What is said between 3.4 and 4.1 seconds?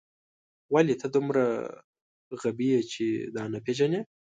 نه پېژنې